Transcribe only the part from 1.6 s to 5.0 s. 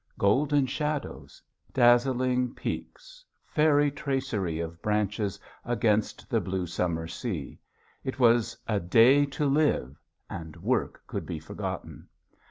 dazzling peaks, fairy tracery of